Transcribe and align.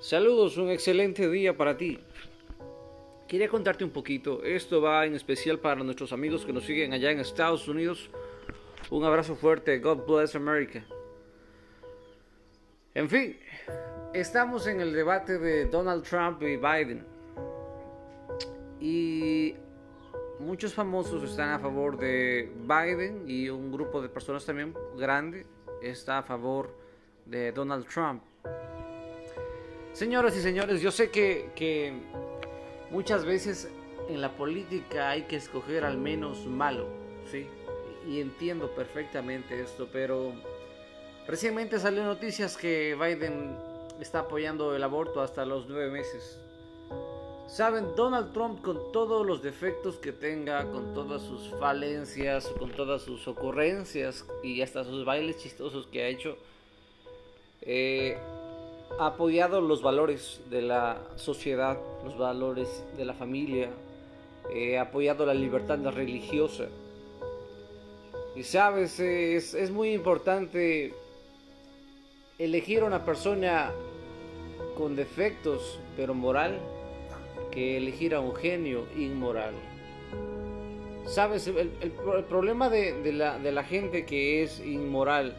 Saludos, 0.00 0.56
un 0.58 0.70
excelente 0.70 1.28
día 1.28 1.56
para 1.56 1.76
ti. 1.76 1.98
Quería 3.26 3.48
contarte 3.48 3.82
un 3.82 3.90
poquito, 3.90 4.44
esto 4.44 4.80
va 4.80 5.04
en 5.04 5.16
especial 5.16 5.58
para 5.58 5.82
nuestros 5.82 6.12
amigos 6.12 6.46
que 6.46 6.52
nos 6.52 6.64
siguen 6.64 6.92
allá 6.92 7.10
en 7.10 7.18
Estados 7.18 7.66
Unidos. 7.66 8.08
Un 8.90 9.02
abrazo 9.02 9.34
fuerte, 9.34 9.80
God 9.80 10.06
bless 10.06 10.36
America. 10.36 10.84
En 12.94 13.08
fin, 13.08 13.36
estamos 14.14 14.68
en 14.68 14.80
el 14.80 14.92
debate 14.92 15.36
de 15.36 15.66
Donald 15.66 16.04
Trump 16.04 16.40
y 16.42 16.56
Biden. 16.56 17.04
Y 18.80 19.56
muchos 20.38 20.72
famosos 20.72 21.28
están 21.28 21.50
a 21.50 21.58
favor 21.58 21.98
de 21.98 22.52
Biden 22.68 23.24
y 23.26 23.48
un 23.48 23.72
grupo 23.72 24.00
de 24.00 24.08
personas 24.08 24.46
también 24.46 24.72
grande 24.96 25.44
está 25.82 26.18
a 26.18 26.22
favor 26.22 26.72
de 27.26 27.50
Donald 27.50 27.84
Trump. 27.88 28.22
Señoras 29.98 30.36
y 30.36 30.40
señores, 30.42 30.80
yo 30.80 30.92
sé 30.92 31.10
que, 31.10 31.92
muchas 32.92 33.24
veces 33.24 33.68
en 34.08 34.20
la 34.20 34.30
política 34.36 35.10
hay 35.10 35.22
que 35.22 35.34
escoger 35.34 35.84
al 35.84 35.98
menos 35.98 36.46
malo, 36.46 36.86
¿sí? 37.28 37.48
Y 38.08 38.20
entiendo 38.20 38.70
perfectamente 38.76 39.60
esto, 39.60 39.88
pero 39.92 40.34
recientemente 41.26 41.80
salió 41.80 42.04
noticias 42.04 42.56
que 42.56 42.94
Biden 42.94 43.58
está 43.98 44.20
apoyando 44.20 44.76
el 44.76 44.84
aborto 44.84 45.20
hasta 45.20 45.44
los 45.44 45.66
nueve 45.68 45.90
meses. 45.90 46.38
Saben, 47.48 47.96
Donald 47.96 48.32
Trump 48.32 48.62
con 48.62 48.92
todos 48.92 49.26
los 49.26 49.42
defectos 49.42 49.96
que 49.96 50.12
tenga, 50.12 50.70
con 50.70 50.94
todas 50.94 51.22
sus 51.22 51.48
falencias, 51.58 52.46
con 52.56 52.70
todas 52.70 53.02
sus 53.02 53.26
ocurrencias 53.26 54.24
y 54.44 54.62
hasta 54.62 54.84
sus 54.84 55.04
bailes 55.04 55.38
chistosos 55.38 55.88
que 55.88 56.04
ha 56.04 56.06
hecho, 56.06 56.36
eh, 57.62 58.16
apoyado 58.98 59.60
los 59.60 59.82
valores 59.82 60.40
de 60.50 60.62
la 60.62 60.98
sociedad, 61.16 61.78
los 62.04 62.18
valores 62.18 62.84
de 62.96 63.04
la 63.04 63.14
familia, 63.14 63.70
ha 64.76 64.80
apoyado 64.80 65.26
la 65.26 65.34
libertad 65.34 65.78
religiosa. 65.90 66.68
Y 68.34 68.42
sabes, 68.42 68.98
es, 69.00 69.54
es 69.54 69.70
muy 69.70 69.92
importante 69.92 70.94
elegir 72.38 72.82
a 72.82 72.84
una 72.84 73.04
persona 73.04 73.72
con 74.76 74.94
defectos, 74.94 75.80
pero 75.96 76.14
moral, 76.14 76.58
que 77.50 77.76
elegir 77.76 78.14
a 78.14 78.20
un 78.20 78.34
genio 78.36 78.86
inmoral. 78.96 79.54
Sabes, 81.06 81.46
el, 81.48 81.70
problema 82.28 82.68
de, 82.68 83.12
la, 83.12 83.38
de 83.38 83.50
la 83.50 83.64
gente 83.64 84.04
que 84.04 84.42
es 84.42 84.60
inmoral, 84.60 85.34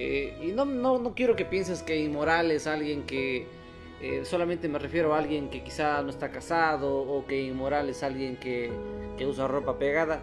eh, 0.00 0.38
y 0.40 0.52
no, 0.52 0.64
no, 0.64 1.00
no, 1.00 1.12
quiero 1.12 1.34
que 1.34 1.44
pienses 1.44 1.82
que 1.82 1.96
inmoral 1.96 2.52
es 2.52 2.68
alguien 2.68 3.02
que 3.02 3.46
eh, 4.00 4.20
solamente 4.24 4.68
me 4.68 4.78
refiero 4.78 5.12
a 5.12 5.18
alguien 5.18 5.50
que 5.50 5.64
quizá 5.64 6.00
no 6.02 6.10
está 6.10 6.30
casado 6.30 7.00
o 7.00 7.26
que 7.26 7.42
inmoral 7.42 7.88
es 7.88 8.04
alguien 8.04 8.36
que, 8.36 8.70
que 9.18 9.26
usa 9.26 9.48
ropa 9.48 9.76
pegada. 9.76 10.22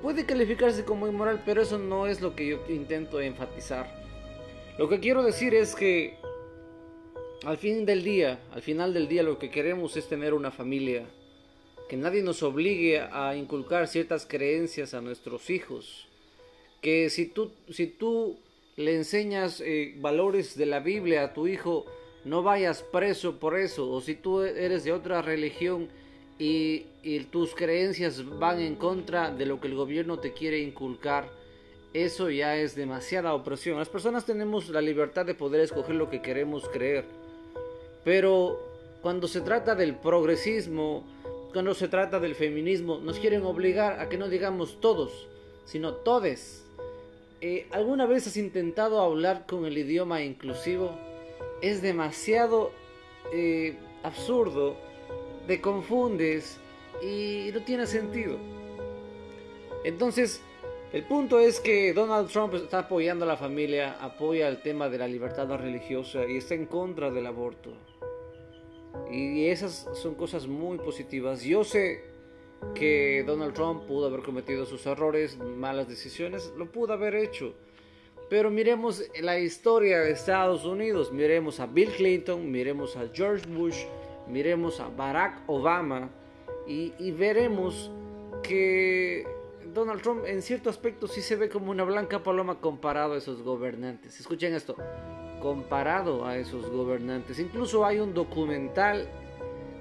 Puede 0.00 0.24
calificarse 0.24 0.86
como 0.86 1.06
inmoral, 1.06 1.42
pero 1.44 1.60
eso 1.60 1.76
no 1.76 2.06
es 2.06 2.22
lo 2.22 2.34
que 2.34 2.46
yo 2.46 2.60
intento 2.70 3.20
enfatizar. 3.20 3.94
Lo 4.78 4.88
que 4.88 5.00
quiero 5.00 5.22
decir 5.22 5.52
es 5.52 5.74
que 5.74 6.16
al 7.44 7.58
fin 7.58 7.84
del 7.84 8.02
día, 8.02 8.40
al 8.54 8.62
final 8.62 8.94
del 8.94 9.06
día 9.06 9.22
lo 9.22 9.38
que 9.38 9.50
queremos 9.50 9.98
es 9.98 10.08
tener 10.08 10.32
una 10.32 10.50
familia, 10.50 11.04
que 11.90 11.98
nadie 11.98 12.22
nos 12.22 12.42
obligue 12.42 13.00
a 13.00 13.36
inculcar 13.36 13.86
ciertas 13.86 14.24
creencias 14.24 14.94
a 14.94 15.02
nuestros 15.02 15.50
hijos, 15.50 16.08
que 16.80 17.10
si 17.10 17.26
tú, 17.26 17.52
si 17.68 17.86
tú 17.86 18.38
le 18.80 18.96
enseñas 18.96 19.60
eh, 19.60 19.94
valores 19.98 20.56
de 20.56 20.66
la 20.66 20.80
Biblia 20.80 21.24
a 21.24 21.34
tu 21.34 21.46
hijo, 21.46 21.84
no 22.24 22.42
vayas 22.42 22.82
preso 22.82 23.38
por 23.38 23.56
eso. 23.56 23.90
O 23.90 24.00
si 24.00 24.14
tú 24.14 24.40
eres 24.40 24.84
de 24.84 24.92
otra 24.92 25.22
religión 25.22 25.88
y, 26.38 26.86
tus 27.30 27.54
creencias 27.54 28.24
van 28.38 28.60
en 28.60 28.74
contra 28.74 29.30
de 29.30 29.46
lo 29.46 29.60
que 29.60 29.68
el 29.68 29.74
gobierno 29.74 30.18
te 30.18 30.32
quiere 30.32 30.58
inculcar, 30.58 31.28
eso 31.92 32.30
ya 32.30 32.56
es 32.56 32.74
demasiada 32.74 33.34
opresión. 33.34 33.78
Las 33.78 33.88
personas 33.88 34.24
tenemos 34.24 34.68
la 34.68 34.80
libertad 34.80 35.26
de 35.26 35.34
poder 35.34 35.60
escoger 35.60 35.94
lo 35.94 36.08
que 36.08 36.22
queremos 36.22 36.68
creer. 36.68 37.04
Pero 38.04 38.58
cuando 39.02 39.28
se 39.28 39.40
trata 39.40 39.74
del 39.74 39.94
progresismo, 39.96 41.04
cuando 41.52 41.74
se 41.74 41.88
trata 41.88 42.20
del 42.20 42.34
feminismo, 42.34 42.98
nos 42.98 43.18
quieren 43.18 43.42
obligar 43.42 44.00
a 44.00 44.08
que 44.08 44.18
no 44.18 44.28
digamos 44.28 44.80
todos, 44.80 45.26
sino 45.64 45.94
todes. 45.94 46.64
Eh, 47.42 47.66
¿Alguna 47.70 48.04
vez 48.04 48.26
has 48.26 48.36
intentado 48.36 49.00
hablar 49.00 49.46
con 49.46 49.64
el 49.64 49.78
idioma 49.78 50.22
inclusivo? 50.22 50.98
Es 51.62 51.80
demasiado 51.80 52.70
eh, 53.32 53.78
absurdo, 54.02 54.76
te 55.46 55.58
confundes 55.62 56.58
y 57.02 57.48
no 57.54 57.62
tiene 57.62 57.86
sentido. 57.86 58.36
Entonces, 59.84 60.42
el 60.92 61.04
punto 61.04 61.40
es 61.40 61.60
que 61.60 61.94
Donald 61.94 62.28
Trump 62.28 62.52
está 62.54 62.80
apoyando 62.80 63.24
a 63.24 63.28
la 63.28 63.38
familia, 63.38 63.96
apoya 64.00 64.46
el 64.46 64.60
tema 64.60 64.90
de 64.90 64.98
la 64.98 65.08
libertad 65.08 65.48
religiosa 65.56 66.26
y 66.26 66.36
está 66.36 66.54
en 66.54 66.66
contra 66.66 67.10
del 67.10 67.26
aborto. 67.26 67.72
Y 69.10 69.46
esas 69.46 69.88
son 69.94 70.14
cosas 70.14 70.46
muy 70.46 70.76
positivas. 70.76 71.42
Yo 71.42 71.64
sé 71.64 72.09
que 72.74 73.24
Donald 73.26 73.54
Trump 73.54 73.84
pudo 73.86 74.06
haber 74.06 74.22
cometido 74.22 74.66
sus 74.66 74.86
errores, 74.86 75.38
malas 75.38 75.88
decisiones, 75.88 76.52
lo 76.56 76.70
pudo 76.70 76.92
haber 76.92 77.14
hecho. 77.14 77.54
Pero 78.28 78.50
miremos 78.50 79.02
la 79.20 79.38
historia 79.38 80.00
de 80.00 80.12
Estados 80.12 80.64
Unidos, 80.64 81.12
miremos 81.12 81.58
a 81.58 81.66
Bill 81.66 81.90
Clinton, 81.90 82.50
miremos 82.50 82.96
a 82.96 83.08
George 83.12 83.46
Bush, 83.48 83.84
miremos 84.28 84.78
a 84.78 84.88
Barack 84.88 85.42
Obama 85.48 86.10
y, 86.66 87.10
veremos 87.10 87.90
que 88.44 89.26
Donald 89.74 90.00
Trump 90.02 90.24
en 90.26 90.42
cierto 90.42 90.70
aspecto 90.70 91.08
sí 91.08 91.20
se 91.20 91.34
ve 91.34 91.48
como 91.48 91.72
una 91.72 91.82
blanca 91.82 92.22
paloma 92.22 92.60
comparado 92.60 93.14
a 93.14 93.16
esos 93.18 93.42
gobernantes. 93.42 94.20
Escuchen 94.20 94.54
esto, 94.54 94.76
comparado 95.42 96.24
a 96.24 96.36
esos 96.36 96.70
gobernantes. 96.70 97.40
Incluso 97.40 97.84
hay 97.84 97.98
un 97.98 98.14
documental 98.14 99.08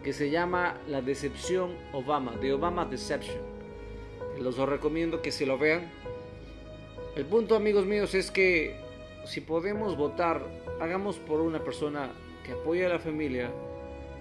que 0.09 0.13
se 0.13 0.31
llama 0.31 0.75
La 0.87 1.03
Decepción 1.03 1.69
Obama, 1.93 2.35
de 2.37 2.51
Obama 2.51 2.83
Deception. 2.83 3.43
Los 4.41 4.57
recomiendo 4.57 5.21
que 5.21 5.31
se 5.31 5.45
lo 5.45 5.59
vean. 5.59 5.87
El 7.15 7.25
punto, 7.25 7.53
amigos 7.55 7.85
míos, 7.85 8.15
es 8.15 8.31
que 8.31 8.75
si 9.25 9.39
podemos 9.39 9.95
votar, 9.95 10.41
hagamos 10.81 11.17
por 11.17 11.41
una 11.41 11.63
persona 11.63 12.09
que 12.43 12.53
apoye 12.53 12.87
a 12.87 12.89
la 12.89 12.97
familia, 12.97 13.51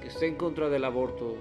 que 0.03 0.09
esté 0.09 0.27
en 0.27 0.35
contra 0.35 0.69
del 0.69 0.85
aborto 0.85 1.37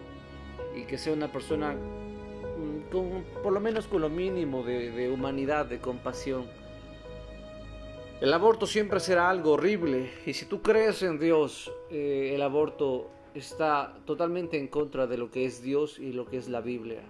y 0.78 0.84
que 0.84 0.98
sea 0.98 1.12
una 1.12 1.30
persona 1.30 1.74
mm, 1.74 2.90
con, 2.90 3.26
por 3.44 3.52
lo 3.52 3.60
menos 3.60 3.86
con 3.86 4.00
lo 4.00 4.08
mínimo 4.08 4.64
de, 4.64 5.12
humanidad, 5.12 5.66
de 5.66 5.80
compasión. 5.80 6.46
El 8.22 8.34
aborto 8.34 8.66
siempre 8.66 9.02
será 9.02 9.30
algo 9.30 9.52
horrible 9.52 10.10
y 10.26 10.32
si 10.32 10.46
tú 10.46 10.62
crees 10.62 11.04
en 11.04 11.20
Dios, 11.20 11.70
eh, 11.92 12.32
el 12.34 12.42
aborto 12.42 13.10
está 13.34 14.00
totalmente 14.06 14.58
en 14.58 14.68
contra 14.68 15.08
de 15.08 15.18
lo 15.18 15.32
que 15.32 15.46
es 15.46 15.62
Dios 15.62 16.00
y 16.00 16.14
lo 16.14 16.26
que 16.26 16.38
es 16.38 16.50
la 16.50 16.62
Biblia. 16.62 17.04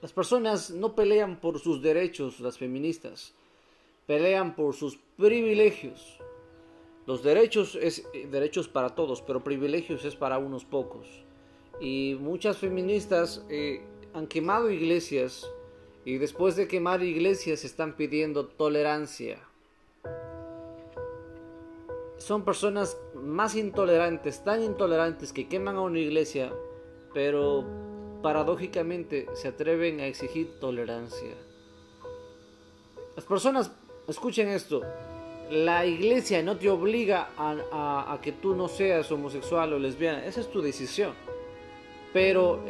Las 0.00 0.12
personas 0.12 0.70
no 0.70 0.94
pelean 0.94 1.40
por 1.40 1.58
sus 1.60 1.80
derechos, 1.80 2.40
las 2.40 2.58
feministas, 2.58 3.34
pelean 4.06 4.56
por 4.56 4.74
sus 4.74 4.98
privilegios. 5.16 6.18
Los 7.06 7.22
derechos 7.22 7.78
es 7.80 8.06
eh, 8.12 8.26
derechos 8.30 8.68
para 8.68 8.94
todos, 8.94 9.22
pero 9.22 9.44
privilegios 9.44 10.04
es 10.04 10.16
para 10.16 10.38
unos 10.38 10.64
pocos. 10.64 11.06
Y 11.80 12.16
muchas 12.20 12.58
feministas 12.58 13.44
eh, 13.48 13.82
han 14.12 14.26
quemado 14.26 14.70
iglesias 14.70 15.48
y 16.04 16.18
después 16.18 16.56
de 16.56 16.68
quemar 16.68 17.02
iglesias 17.02 17.64
están 17.64 17.96
pidiendo 17.96 18.46
tolerancia 18.46 19.38
son 22.22 22.44
personas 22.44 22.96
más 23.14 23.56
intolerantes, 23.56 24.44
tan 24.44 24.62
intolerantes 24.62 25.32
que 25.32 25.48
queman 25.48 25.76
a 25.76 25.80
una 25.80 25.98
iglesia, 25.98 26.52
pero 27.12 27.64
paradójicamente 28.22 29.26
se 29.34 29.48
atreven 29.48 30.00
a 30.00 30.06
exigir 30.06 30.60
tolerancia. 30.60 31.34
Las 33.16 33.24
personas, 33.24 33.72
escuchen 34.08 34.48
esto, 34.48 34.82
la 35.50 35.84
iglesia 35.84 36.42
no 36.42 36.56
te 36.56 36.70
obliga 36.70 37.30
a, 37.36 38.18
que 38.22 38.32
tú 38.32 38.54
no 38.54 38.68
seas 38.68 39.10
homosexual 39.10 39.72
o 39.72 39.78
lesbiana, 39.78 40.24
esa 40.24 40.40
es 40.40 40.50
tu 40.50 40.62
decisión. 40.62 41.12
Pero 42.12 42.64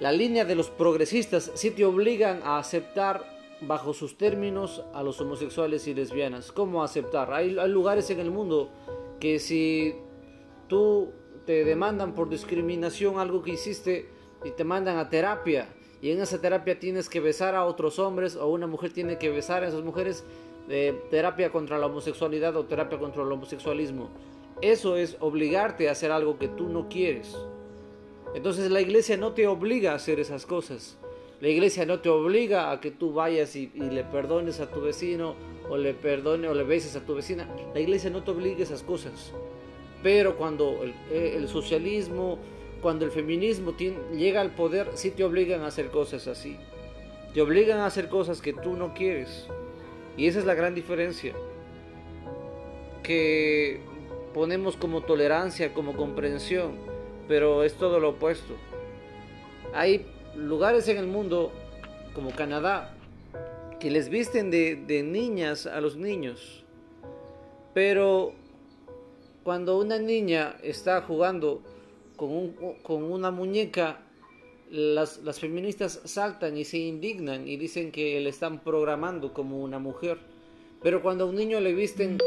la 0.00 0.12
línea 0.12 0.44
de 0.44 0.54
los 0.56 0.70
progresistas 0.70 1.52
sí 1.54 1.70
te 1.70 1.84
obligan 1.84 2.42
a 2.42 2.58
aceptar 2.58 3.39
bajo 3.62 3.92
sus 3.92 4.16
términos 4.16 4.84
a 4.94 5.02
los 5.02 5.20
homosexuales 5.20 5.86
y 5.86 5.94
lesbianas. 5.94 6.52
¿Cómo 6.52 6.82
aceptar? 6.82 7.32
Hay, 7.32 7.50
lugares 7.68 8.10
en 8.10 8.20
el 8.20 8.30
mundo 8.30 8.70
que 9.18 9.38
si 9.38 9.94
tú 10.68 11.12
te 11.46 11.64
demandan 11.64 12.14
por 12.14 12.28
discriminación 12.28 13.18
algo 13.18 13.42
que 13.42 13.52
hiciste 13.52 14.08
y 14.44 14.50
te 14.50 14.64
mandan 14.64 14.98
a 14.98 15.08
terapia 15.08 15.68
y 16.00 16.10
en 16.10 16.20
esa 16.20 16.40
terapia 16.40 16.78
tienes 16.78 17.08
que 17.08 17.20
besar 17.20 17.54
a 17.54 17.64
otros 17.64 17.98
hombres 17.98 18.36
o 18.36 18.48
una 18.48 18.66
mujer 18.66 18.92
tiene 18.92 19.18
que 19.18 19.28
besar 19.28 19.64
a 19.64 19.68
esas 19.68 19.82
mujeres, 19.82 20.24
terapia 21.10 21.50
contra 21.50 21.78
la 21.78 21.86
homosexualidad 21.86 22.56
o 22.56 22.64
terapia 22.64 22.98
contra 22.98 23.22
el 23.22 23.32
homosexualismo. 23.32 24.08
Eso 24.62 24.96
es 24.96 25.16
obligarte 25.20 25.88
a 25.88 25.92
hacer 25.92 26.12
algo 26.12 26.38
que 26.38 26.48
tú 26.48 26.68
no 26.68 26.88
quieres. 26.88 27.36
Entonces 28.34 28.70
la 28.70 28.80
iglesia 28.80 29.16
no 29.16 29.32
te 29.32 29.46
obliga 29.46 29.92
a 29.92 29.96
hacer 29.96 30.20
esas 30.20 30.46
cosas. 30.46 30.99
La 31.40 31.48
iglesia 31.48 31.86
no 31.86 32.00
te 32.00 32.10
obliga 32.10 32.70
a 32.70 32.80
que 32.80 32.90
tú 32.90 33.14
vayas 33.14 33.56
y, 33.56 33.70
le 33.74 34.04
perdones 34.04 34.60
a 34.60 34.70
tu 34.70 34.82
vecino 34.82 35.34
o 35.70 35.78
le 35.78 35.94
perdone 35.94 36.48
o 36.48 36.54
le 36.54 36.64
beses 36.64 36.96
a 36.96 37.06
tu 37.06 37.14
vecina. 37.14 37.48
La 37.72 37.80
iglesia 37.80 38.10
no 38.10 38.22
te 38.22 38.30
obliga 38.30 38.58
a 38.60 38.62
esas 38.62 38.82
cosas. 38.82 39.32
Pero 40.02 40.36
cuando 40.36 40.82
el, 41.10 41.48
socialismo, 41.48 42.38
cuando 42.82 43.06
el 43.06 43.10
feminismo 43.10 43.74
llega 44.14 44.42
al 44.42 44.54
poder, 44.54 44.88
sí 44.94 45.10
te 45.10 45.24
obligan 45.24 45.62
a 45.62 45.68
hacer 45.68 45.90
cosas 45.90 46.26
así. 46.28 46.58
Te 47.32 47.40
obligan 47.40 47.78
a 47.78 47.86
hacer 47.86 48.08
cosas 48.08 48.42
que 48.42 48.52
tú 48.52 48.76
no 48.76 48.92
quieres. 48.92 49.46
Y 50.18 50.26
esa 50.26 50.40
es 50.40 50.44
la 50.44 50.54
gran 50.54 50.74
diferencia. 50.74 51.32
Que 53.02 53.80
ponemos 54.34 54.76
como 54.76 55.02
tolerancia, 55.02 55.72
como 55.72 55.96
comprensión, 55.96 56.72
pero 57.28 57.64
es 57.64 57.74
todo 57.74 57.98
lo 57.98 58.10
opuesto. 58.10 58.54
Hay 59.72 60.04
lugares 60.36 60.88
en 60.88 60.98
el 60.98 61.06
mundo, 61.06 61.52
como 62.14 62.30
Canadá, 62.30 62.94
que 63.78 63.90
les 63.90 64.08
visten 64.08 64.50
de, 64.50 65.02
niñas 65.02 65.66
a 65.66 65.80
los 65.80 65.96
niños, 65.96 66.64
pero 67.74 68.32
cuando 69.42 69.78
una 69.78 69.98
niña 69.98 70.56
está 70.62 71.02
jugando 71.02 71.62
con, 72.16 72.54
una 72.86 73.30
muñeca, 73.30 74.02
las, 74.70 75.18
las, 75.18 75.40
feministas 75.40 76.00
saltan 76.04 76.56
y 76.56 76.64
se 76.64 76.78
indignan 76.78 77.48
y 77.48 77.56
dicen 77.56 77.90
que 77.90 78.20
le 78.20 78.30
están 78.30 78.60
programando 78.60 79.32
como 79.32 79.60
una 79.60 79.78
mujer. 79.78 80.18
Pero 80.82 81.02
cuando 81.02 81.24
a 81.24 81.26
un 81.26 81.34
niño 81.34 81.60
le 81.60 81.74
visten 81.74 82.18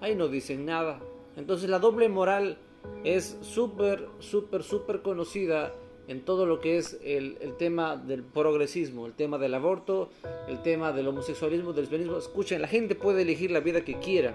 ahí 0.00 0.14
no 0.14 0.28
dicen 0.28 0.64
nada. 0.64 1.00
Entonces 1.36 1.70
la 1.70 1.78
doble 1.78 2.08
moral 2.08 2.58
es 3.04 3.38
súper, 3.42 4.08
súper, 4.18 4.62
súper 4.62 5.02
conocida 5.02 5.74
en 6.08 6.22
todo 6.22 6.46
lo 6.46 6.60
que 6.60 6.78
es 6.78 6.98
el, 7.04 7.36
tema 7.58 7.96
del 7.96 8.22
progresismo, 8.22 9.06
el 9.06 9.12
tema 9.12 9.38
del 9.38 9.54
aborto, 9.54 10.10
el 10.48 10.62
tema 10.62 10.92
del 10.92 11.08
homosexualismo, 11.08 11.72
del 11.72 11.82
lesbianismo. 11.82 12.18
Escuchen, 12.18 12.60
la 12.60 12.68
gente 12.68 12.94
puede 12.94 13.22
elegir 13.22 13.50
la 13.50 13.60
vida 13.60 13.82
que 13.82 13.98
quieran, 13.98 14.34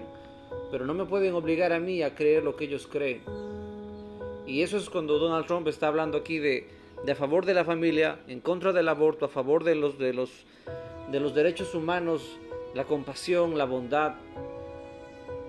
pero 0.70 0.86
no 0.86 0.94
me 0.94 1.04
pueden 1.04 1.34
obligar 1.34 1.72
a 1.72 1.80
mí 1.80 2.02
a 2.02 2.14
creer 2.14 2.44
lo 2.44 2.56
que 2.56 2.64
ellos 2.64 2.86
creen. 2.86 3.22
Y 4.46 4.62
eso 4.62 4.76
es 4.76 4.88
cuando 4.88 5.18
Donald 5.18 5.46
Trump 5.46 5.68
está 5.68 5.88
hablando 5.88 6.18
aquí 6.18 6.38
de, 6.38 6.68
de 7.04 7.12
a 7.12 7.16
favor 7.16 7.44
de 7.44 7.54
la 7.54 7.64
familia, 7.64 8.20
en 8.28 8.40
contra 8.40 8.72
del 8.72 8.88
aborto, 8.88 9.26
a 9.26 9.28
favor 9.28 9.64
de 9.64 9.74
los, 9.74 9.98
de 9.98 10.12
los, 10.12 10.30
de 11.10 11.20
los 11.20 11.34
derechos 11.34 11.74
humanos, 11.74 12.38
la 12.74 12.84
compasión, 12.84 13.58
la 13.58 13.64
bondad. 13.64 14.14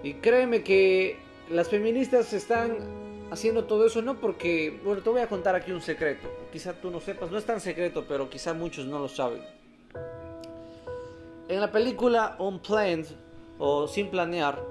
Y 0.04 0.16
créeme 0.16 0.64
que 0.64 1.18
las 1.50 1.70
feministas 1.70 2.34
están 2.34 3.07
haciendo 3.32 3.66
todo 3.66 3.86
eso 3.86 4.02
no 4.02 4.20
porque, 4.20 4.80
bueno, 4.84 5.02
te 5.02 5.10
voy 5.10 5.22
a 5.22 5.28
contar 5.28 5.56
aquí 5.56 5.72
un 5.72 5.82
secreto. 5.82 6.28
Quizá 6.52 6.74
tú 6.74 6.92
no 6.92 7.00
sepas, 7.00 7.32
no 7.32 7.38
es 7.38 7.46
tan 7.46 7.60
secreto, 7.60 8.06
pero 8.08 8.30
quizá 8.30 8.54
muchos 8.54 8.86
no 8.86 9.00
lo 9.00 9.08
saben. 9.08 9.42
En 11.48 11.62
la 11.62 11.72
película 11.72 12.36
Unplanned 12.40 13.08
o 13.58 13.88
Sin 13.88 14.10
Planear, 14.10 14.62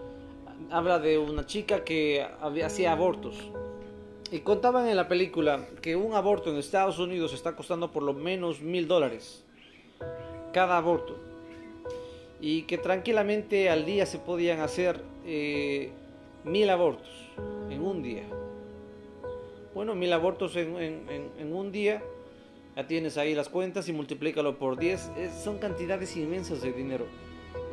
habla 0.70 0.98
de 0.98 1.18
una 1.18 1.46
chica 1.46 1.84
que 1.84 2.26
hacía 2.64 2.92
abortos. 2.92 3.36
Y 4.30 4.40
contaban 4.40 4.88
en 4.88 4.96
la 4.96 5.06
película 5.06 5.66
que 5.80 5.94
un 5.94 6.14
aborto 6.14 6.50
en 6.50 6.56
Estados 6.56 6.98
Unidos 6.98 7.32
está 7.32 7.54
costando 7.54 7.92
por 7.92 8.02
lo 8.02 8.12
menos 8.12 8.60
mil 8.60 8.88
dólares. 8.88 9.44
Cada 10.52 10.76
aborto. 10.76 11.16
Y 12.40 12.62
que 12.62 12.76
tranquilamente 12.76 13.70
al 13.70 13.86
día 13.86 14.04
se 14.04 14.18
podían 14.18 14.60
hacer 14.60 15.00
eh, 15.24 15.92
mil 16.44 16.68
abortos 16.70 17.08
en 17.70 17.82
un 17.82 18.02
día. 18.02 18.24
Bueno, 19.76 19.94
mil 19.94 20.10
abortos 20.14 20.56
en, 20.56 21.52
un 21.52 21.70
día, 21.70 22.02
ya 22.74 22.86
tienes 22.86 23.18
ahí 23.18 23.34
las 23.34 23.50
cuentas 23.50 23.86
y 23.90 23.92
multiplícalo 23.92 24.56
por 24.56 24.78
10, 24.78 25.10
son 25.44 25.58
cantidades 25.58 26.16
inmensas 26.16 26.62
de 26.62 26.72
dinero. 26.72 27.04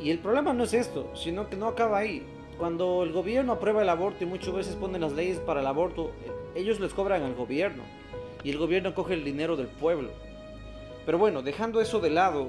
Y 0.02 0.10
el 0.10 0.18
problema 0.18 0.52
no 0.52 0.64
es 0.64 0.74
esto, 0.74 1.10
sino 1.14 1.48
que 1.48 1.56
no 1.56 1.66
acaba 1.66 1.96
ahí. 1.96 2.22
Cuando 2.58 3.04
el 3.04 3.12
gobierno 3.12 3.54
aprueba 3.54 3.80
el 3.80 3.88
aborto 3.88 4.22
y 4.22 4.26
muchas 4.26 4.52
veces 4.52 4.74
ponen 4.76 5.00
las 5.00 5.14
leyes 5.14 5.38
para 5.38 5.62
el 5.62 5.66
aborto, 5.66 6.10
ellos 6.54 6.78
les 6.78 6.92
cobran 6.92 7.22
al 7.22 7.34
gobierno 7.34 7.84
y 8.42 8.50
el 8.50 8.58
gobierno 8.58 8.94
coge 8.94 9.14
el 9.14 9.24
dinero 9.24 9.56
del 9.56 9.68
pueblo. 9.68 10.10
Pero 11.06 11.16
bueno, 11.16 11.40
dejando 11.40 11.80
eso 11.80 12.00
de 12.00 12.10
lado, 12.10 12.48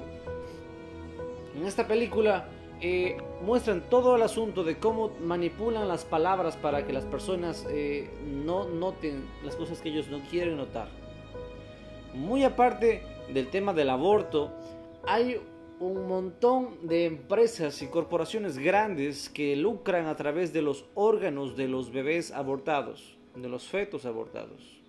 en 1.56 1.64
esta 1.64 1.88
película 1.88 2.46
eh, 2.80 3.16
muestran 3.42 3.88
todo 3.88 4.16
el 4.16 4.22
asunto 4.22 4.62
de 4.62 4.76
cómo 4.76 5.12
manipulan 5.20 5.88
las 5.88 6.04
palabras 6.04 6.56
para 6.56 6.86
que 6.86 6.92
las 6.92 7.04
personas 7.04 7.66
eh, 7.70 8.10
no 8.26 8.68
noten 8.68 9.24
las 9.44 9.56
cosas 9.56 9.80
que 9.80 9.88
ellos 9.88 10.08
no 10.08 10.20
quieren 10.28 10.56
notar. 10.56 10.88
Muy 12.12 12.44
aparte 12.44 13.02
del 13.32 13.48
tema 13.48 13.72
del 13.72 13.90
aborto, 13.90 14.52
hay 15.06 15.40
un 15.80 16.06
montón 16.06 16.86
de 16.86 17.06
empresas 17.06 17.80
y 17.82 17.86
corporaciones 17.86 18.58
grandes 18.58 19.28
que 19.28 19.56
lucran 19.56 20.06
a 20.06 20.16
través 20.16 20.52
de 20.52 20.62
los 20.62 20.86
órganos 20.94 21.56
de 21.56 21.68
los 21.68 21.92
bebés 21.92 22.30
abortados, 22.30 23.16
de 23.34 23.48
los 23.48 23.66
fetos 23.66 24.06
abortados. 24.06 24.80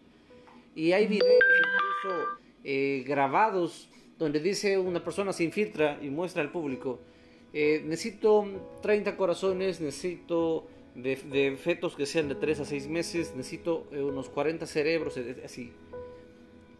Y 0.76 0.92
hay 0.92 1.08
videos 1.08 1.44
incluso 1.60 2.26
eh, 2.64 3.04
grabados 3.08 3.90
donde 4.18 4.40
dice 4.40 4.78
una 4.78 5.04
persona 5.04 5.32
se 5.32 5.44
infiltra 5.44 6.00
y 6.02 6.10
muestra 6.10 6.42
al 6.42 6.52
público 6.52 7.00
eh, 7.60 7.82
necesito 7.84 8.46
30 8.84 9.18
corazones, 9.18 9.82
necesito 9.82 10.68
de, 10.94 11.58
fetos 11.60 11.96
que 11.96 12.06
sean 12.06 12.30
de 12.30 12.36
3 12.36 12.60
a 12.60 12.66
6 12.66 12.88
meses, 12.88 13.34
necesito 13.36 13.88
eh, 13.92 14.04
unos 14.04 14.30
40 14.30 14.68
cerebros, 14.68 15.20
así. 15.44 15.74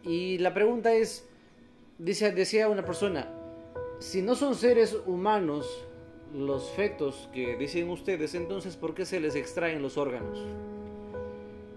Y 0.04 0.38
la 0.38 0.54
pregunta 0.54 0.94
es, 0.94 1.28
dice, 1.98 2.30
decía 2.30 2.68
una 2.68 2.84
persona, 2.84 3.28
si 3.98 4.22
no 4.22 4.36
son 4.36 4.54
seres 4.54 4.96
humanos 5.04 5.84
los 6.32 6.70
fetos 6.70 7.28
que 7.32 7.56
dicen 7.56 7.90
ustedes, 7.90 8.36
entonces 8.36 8.76
¿por 8.76 8.94
qué 8.94 9.04
se 9.04 9.18
les 9.18 9.34
extraen 9.34 9.82
los 9.82 9.96
órganos? 9.98 10.38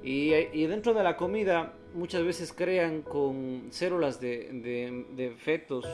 Y, 0.03 0.35
y 0.35 0.67
dentro 0.67 0.93
de 0.93 1.01
la 1.01 1.17
comida 1.17 1.73
muchas 1.95 2.23
veces 2.23 2.53
crean 2.53 3.01
con 3.01 3.69
células 3.71 4.21
de, 4.21 5.07
de 5.15 5.31
fetos 5.39 5.87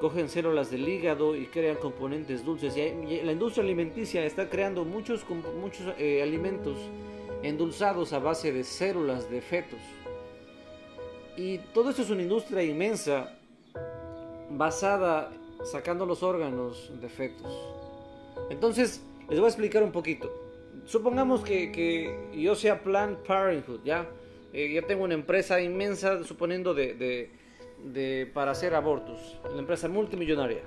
cogen 0.00 0.28
células 0.28 0.70
del 0.70 0.88
hígado 0.88 1.36
y 1.36 1.46
crean 1.46 1.76
componentes 1.76 2.44
dulces. 2.44 2.76
Y 2.76 3.22
la 3.22 3.32
industria 3.32 3.64
alimenticia 3.64 4.24
está 4.24 4.48
creando 4.48 4.84
muchos, 4.84 5.24
muchos 5.60 5.94
eh, 5.98 6.22
alimentos 6.22 6.78
endulzados 7.42 8.12
a 8.12 8.18
base 8.18 8.52
de 8.52 8.64
células 8.64 9.30
de 9.30 9.40
fetos. 9.40 9.80
Y 11.36 11.58
todo 11.74 11.90
esto 11.90 12.02
es 12.02 12.10
una 12.10 12.22
industria 12.22 12.62
inmensa 12.62 13.38
basada 14.50 15.30
sacando 15.64 16.06
los 16.06 16.22
órganos 16.22 16.90
de 17.00 17.08
fetos. 17.08 17.52
Entonces, 18.50 19.02
les 19.28 19.38
voy 19.38 19.46
a 19.46 19.48
explicar 19.48 19.82
un 19.82 19.92
poquito. 19.92 20.32
Supongamos 20.86 21.42
que, 21.42 22.30
yo 22.34 22.54
sea 22.54 22.82
Planned 22.82 23.18
Parenthood, 23.18 23.80
¿ya? 23.84 24.08
Eh, 24.52 24.72
ya 24.72 24.82
tengo 24.82 25.04
una 25.04 25.14
empresa 25.14 25.60
inmensa, 25.60 26.22
suponiendo 26.24 26.74
de, 26.74 27.30
para 28.34 28.50
hacer 28.50 28.74
abortos, 28.74 29.38
la 29.52 29.58
empresa 29.58 29.88
multimillonaria. 29.88 30.62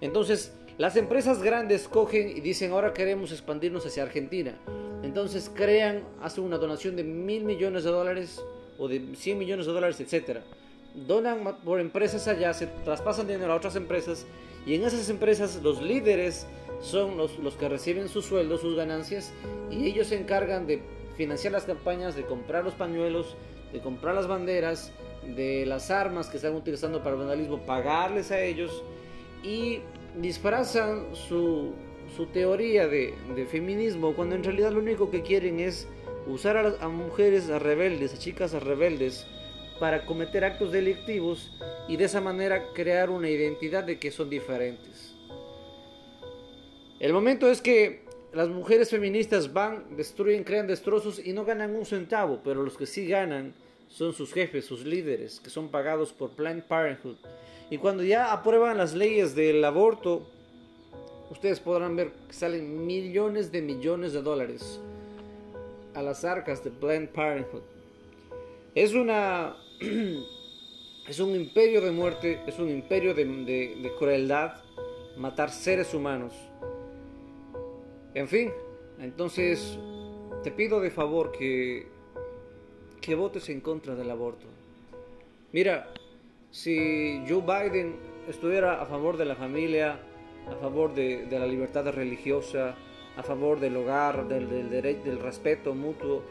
Entonces, 0.00 0.52
las 0.76 0.96
empresas 0.96 1.42
grandes 1.42 1.86
cogen 1.86 2.36
y 2.36 2.40
dicen, 2.40 2.72
ahora 2.72 2.92
queremos 2.92 3.30
expandirnos 3.30 3.86
hacia 3.86 4.02
Argentina. 4.02 4.58
Entonces 5.04 5.50
crean, 5.54 6.02
hacen 6.20 6.44
una 6.44 6.58
donación 6.58 6.96
de 6.96 7.04
mil 7.04 7.44
millones 7.44 7.84
de 7.84 7.90
dólares 7.90 8.42
o 8.78 8.88
de 8.88 9.14
100 9.14 9.38
millones 9.38 9.66
de 9.66 9.72
dólares, 9.72 10.00
etc. 10.00 10.40
Donan 10.94 11.58
por 11.64 11.78
empresas 11.78 12.26
allá, 12.26 12.52
se 12.54 12.66
traspasan 12.66 13.28
dinero 13.28 13.52
a 13.52 13.56
otras 13.56 13.76
empresas 13.76 14.26
y 14.66 14.74
en 14.74 14.82
esas 14.82 15.08
empresas 15.10 15.60
los 15.62 15.80
líderes 15.80 16.46
son 16.80 17.16
los, 17.16 17.38
los 17.38 17.54
que 17.54 17.68
reciben 17.68 18.08
sus 18.08 18.24
sueldos, 18.24 18.62
sus 18.62 18.76
ganancias 18.76 19.32
y 19.70 19.86
ellos 19.86 20.08
se 20.08 20.18
encargan 20.18 20.66
de 20.66 20.82
financiar 21.16 21.52
las 21.52 21.64
campañas, 21.64 22.16
de 22.16 22.24
comprar 22.24 22.64
los 22.64 22.74
pañuelos, 22.74 23.36
de 23.72 23.80
comprar 23.80 24.14
las 24.14 24.26
banderas, 24.26 24.92
de 25.36 25.66
las 25.66 25.90
armas 25.90 26.28
que 26.28 26.36
están 26.36 26.54
utilizando 26.54 26.98
para 27.00 27.12
el 27.12 27.18
vandalismo, 27.20 27.58
pagarles 27.66 28.30
a 28.30 28.40
ellos 28.40 28.82
y 29.42 29.80
disfrazan 30.20 31.06
su, 31.14 31.72
su 32.16 32.26
teoría 32.26 32.86
de, 32.86 33.14
de, 33.34 33.46
feminismo 33.46 34.14
cuando 34.14 34.36
en 34.36 34.44
realidad 34.44 34.72
lo 34.72 34.78
único 34.78 35.10
que 35.10 35.22
quieren 35.22 35.60
es 35.60 35.88
usar 36.26 36.56
a, 36.56 36.84
a 36.84 36.88
mujeres 36.88 37.50
a 37.50 37.58
rebeldes, 37.58 38.14
a 38.14 38.18
chicas 38.18 38.54
a 38.54 38.60
rebeldes 38.60 39.26
para 39.80 40.06
cometer 40.06 40.44
actos 40.44 40.72
delictivos 40.72 41.52
y 41.88 41.96
de 41.96 42.04
esa 42.04 42.20
manera 42.20 42.72
crear 42.74 43.10
una 43.10 43.28
identidad 43.28 43.84
de 43.84 43.98
que 43.98 44.10
son 44.10 44.30
diferentes. 44.30 45.14
El 47.00 47.12
momento 47.12 47.50
es 47.50 47.60
que 47.60 48.04
las 48.32 48.48
mujeres 48.48 48.90
feministas 48.90 49.52
van, 49.52 49.96
destruyen, 49.96 50.44
crean 50.44 50.66
destrozos 50.66 51.24
y 51.24 51.32
no 51.32 51.44
ganan 51.44 51.74
un 51.74 51.84
centavo, 51.84 52.40
pero 52.42 52.62
los 52.62 52.76
que 52.76 52.86
sí 52.86 53.06
ganan 53.06 53.54
son 53.88 54.12
sus 54.12 54.32
jefes, 54.32 54.64
sus 54.64 54.84
líderes, 54.84 55.40
que 55.40 55.50
son 55.50 55.68
pagados 55.68 56.12
por 56.12 56.30
Planned 56.30 56.64
Parenthood. 56.64 57.16
Y 57.70 57.78
cuando 57.78 58.02
ya 58.02 58.32
aprueban 58.32 58.76
las 58.76 58.94
leyes 58.94 59.34
del 59.34 59.64
aborto, 59.64 60.26
ustedes 61.30 61.60
podrán 61.60 61.96
ver 61.96 62.12
que 62.28 62.34
salen 62.34 62.86
millones 62.86 63.50
de 63.50 63.62
millones 63.62 64.12
de 64.12 64.22
dólares 64.22 64.80
a 65.94 66.02
las 66.02 66.24
arcas 66.24 66.62
de 66.62 66.70
Planned 66.70 67.08
Parenthood. 67.10 67.62
Es 68.74 68.94
una 68.94 69.56
es 71.08 71.20
un 71.20 71.34
imperio 71.34 71.80
de 71.80 71.90
muerte, 71.90 72.40
es 72.46 72.58
un 72.58 72.70
imperio 72.70 73.14
de, 73.14 73.24
de 73.24 73.92
crueldad, 73.98 74.62
matar 75.16 75.50
seres 75.50 75.94
humanos. 75.94 76.32
En 78.14 78.28
fin, 78.28 78.52
entonces 78.98 79.78
te 80.42 80.50
pido 80.50 80.80
de 80.80 80.90
favor 80.90 81.32
que 81.32 81.93
que 83.04 83.14
votes 83.14 83.50
en 83.50 83.60
contra 83.60 83.94
del 83.94 84.10
aborto. 84.10 84.46
Mira, 85.52 85.92
si 86.50 87.22
Joe 87.28 87.42
Biden 87.42 87.96
estuviera 88.26 88.80
a 88.80 88.86
favor 88.86 89.18
de 89.18 89.26
la 89.26 89.36
familia, 89.36 89.98
a 90.50 90.54
favor 90.56 90.94
de, 90.94 91.26
la 91.30 91.46
libertad 91.46 91.86
religiosa, 91.92 92.74
a 93.14 93.22
favor 93.22 93.60
del 93.60 93.76
hogar, 93.76 94.26
del, 94.26 94.70
del, 94.70 95.04
del 95.04 95.18
respeto 95.20 95.74
mutuo, 95.74 96.22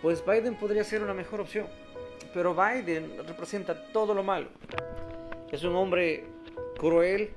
pues 0.00 0.24
Biden 0.24 0.54
podría 0.54 0.84
ser 0.84 1.02
una 1.02 1.12
mejor 1.12 1.40
opción. 1.40 1.66
Pero 2.32 2.54
Biden 2.54 3.16
representa 3.26 3.88
todo 3.92 4.14
lo 4.14 4.22
malo. 4.22 4.46
Es 5.50 5.64
un 5.64 5.74
hombre 5.74 6.24
cruel 6.78 7.30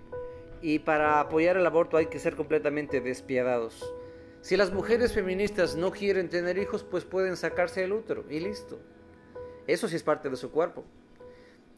y 0.61 0.77
para 0.77 1.19
apoyar 1.19 1.57
el 1.57 1.65
aborto 1.65 1.97
hay 1.97 2.05
que 2.05 2.19
ser 2.19 2.35
completamente 2.35 3.01
despiadados. 3.01 3.83
Si 4.45 4.55
las 4.55 4.71
mujeres 4.71 5.11
feministas 5.11 5.75
no 5.75 5.89
quieren 5.89 6.29
tener 6.29 6.59
hijos, 6.59 6.83
pues 6.83 7.03
pueden 7.03 7.35
sacarse 7.35 7.83
el 7.83 7.93
útero 7.93 8.25
y 8.29 8.39
listo. 8.39 8.77
Eso 9.65 9.87
sí 9.87 9.95
es 9.95 10.03
parte 10.03 10.29
de 10.29 10.35
su 10.35 10.51
cuerpo. 10.51 10.83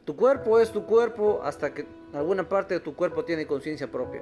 Tu 0.04 0.18
cuerpo 0.18 0.60
es 0.60 0.74
tu 0.74 0.86
cuerpo 0.86 1.40
hasta 1.44 1.74
que 1.74 1.88
alguna 2.12 2.50
parte 2.50 2.74
de 2.74 2.82
tu 2.82 2.94
cuerpo 2.94 3.24
tiene 3.24 3.48
conciencia 3.48 3.90
propia. 3.90 4.22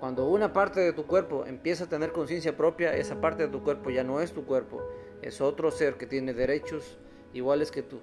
Cuando 0.00 0.26
una 0.28 0.52
parte 0.52 0.80
de 0.80 0.92
tu 0.92 1.06
cuerpo 1.06 1.46
empieza 1.46 1.84
a 1.84 1.88
tener 1.88 2.12
conciencia 2.12 2.54
propia, 2.54 2.94
esa 2.94 3.22
parte 3.22 3.44
de 3.44 3.48
tu 3.48 3.62
cuerpo 3.62 3.88
ya 3.88 4.04
no 4.04 4.20
es 4.20 4.32
tu 4.32 4.44
cuerpo, 4.44 4.86
es 5.22 5.40
otro 5.40 5.70
ser 5.70 5.94
que 5.94 6.04
tiene 6.04 6.34
derechos 6.34 6.98
iguales 7.32 7.70
que 7.70 7.80
tú. 7.80 8.00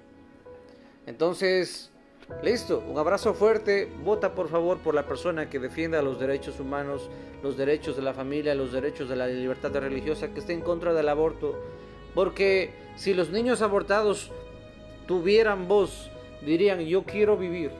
Entonces, 1.06 1.92
listo, 2.42 2.82
un 2.88 2.98
abrazo 2.98 3.34
fuerte, 3.34 3.90
vota 4.04 4.34
por 4.34 4.48
favor 4.48 4.78
por 4.78 4.94
la 4.94 5.06
persona 5.06 5.48
que 5.48 5.58
defienda 5.58 6.02
los 6.02 6.18
derechos 6.18 6.60
humanos, 6.60 7.08
los 7.42 7.56
derechos 7.56 7.96
de 7.96 8.02
la 8.02 8.14
familia, 8.14 8.54
los 8.54 8.72
derechos 8.72 9.08
de 9.08 9.16
la 9.16 9.26
libertad 9.26 9.72
religiosa, 9.72 10.28
que 10.32 10.40
esté 10.40 10.52
en 10.52 10.60
contra 10.60 10.92
del 10.92 11.08
aborto, 11.08 11.54
porque 12.14 12.72
si 12.96 13.14
los 13.14 13.30
niños 13.30 13.62
abortados 13.62 14.30
tuvieran 15.06 15.68
voz, 15.68 16.10
dirían, 16.44 16.80
yo 16.80 17.04
quiero 17.04 17.36
vivir, 17.36 17.70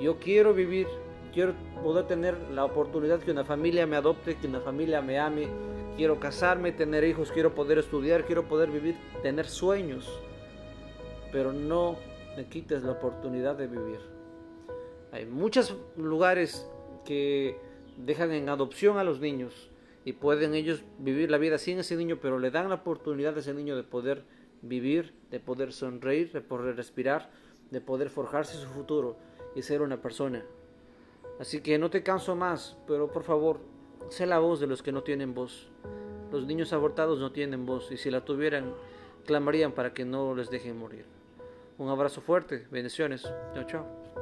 yo 0.00 0.18
quiero 0.18 0.54
vivir, 0.54 0.86
quiero 1.32 1.54
poder 1.82 2.06
tener 2.06 2.36
la 2.52 2.64
oportunidad 2.64 3.20
que 3.20 3.30
una 3.30 3.44
familia 3.44 3.86
me 3.86 3.96
adopte, 3.96 4.36
que 4.36 4.46
una 4.46 4.60
familia 4.60 5.02
me 5.02 5.18
ame, 5.18 5.48
quiero 5.96 6.20
casarme, 6.20 6.72
tener 6.72 7.04
hijos, 7.04 7.32
quiero 7.32 7.54
poder 7.54 7.78
estudiar, 7.78 8.24
quiero 8.24 8.44
poder 8.44 8.70
vivir, 8.70 8.96
tener 9.22 9.46
sueños, 9.46 10.20
pero 11.32 11.52
no 11.52 11.96
me 12.36 12.46
quites 12.46 12.82
la 12.82 12.92
oportunidad 12.92 13.56
de 13.56 13.66
vivir. 13.66 14.00
Hay 15.12 15.24
muchos 15.24 15.74
lugares 15.96 16.68
que 17.04 17.58
dejan 17.96 18.32
en 18.32 18.48
adopción 18.48 18.98
a 18.98 19.04
los 19.04 19.20
niños 19.20 19.70
y 20.04 20.12
pueden 20.12 20.54
ellos 20.54 20.84
vivir 20.98 21.30
la 21.30 21.38
vida 21.38 21.58
sin 21.58 21.78
ese 21.78 21.96
niño, 21.96 22.18
pero 22.20 22.38
le 22.38 22.50
dan 22.50 22.68
la 22.68 22.76
oportunidad 22.76 23.36
a 23.36 23.40
ese 23.40 23.54
niño 23.54 23.74
de 23.74 23.82
poder 23.82 24.24
vivir, 24.60 25.14
de 25.30 25.40
poder 25.40 25.72
sonreír, 25.72 26.30
de 26.32 26.42
poder 26.42 26.76
respirar, 26.76 27.30
de 27.70 27.80
poder 27.80 28.10
forjarse 28.10 28.56
su 28.56 28.68
futuro 28.68 29.16
y 29.54 29.62
ser 29.62 29.80
una 29.80 30.02
persona. 30.02 30.44
Así 31.40 31.60
que 31.60 31.78
no 31.78 31.90
te 31.90 32.02
canso 32.02 32.36
más, 32.36 32.76
pero 32.86 33.10
por 33.10 33.22
favor, 33.22 33.60
sé 34.10 34.26
la 34.26 34.38
voz 34.38 34.60
de 34.60 34.66
los 34.66 34.82
que 34.82 34.92
no 34.92 35.02
tienen 35.02 35.34
voz. 35.34 35.68
Los 36.30 36.46
niños 36.46 36.72
abortados 36.72 37.18
no 37.18 37.32
tienen 37.32 37.64
voz 37.66 37.90
y 37.90 37.96
si 37.96 38.10
la 38.10 38.24
tuvieran, 38.24 38.74
clamarían 39.24 39.72
para 39.72 39.94
que 39.94 40.04
no 40.04 40.34
les 40.34 40.50
dejen 40.50 40.78
morir. 40.78 41.15
Un 41.78 41.88
abrazo 41.88 42.20
fuerte, 42.20 42.66
bendiciones. 42.70 43.22
Chao, 43.54 43.64
chao. 43.64 44.15